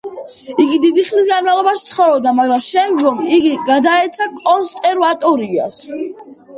[0.63, 5.83] იგი დიდი ხნის განმავლობაში ცხოვრობდა, მაგრამ შემდგომ იგი გადაეცა კონსერვატორიას.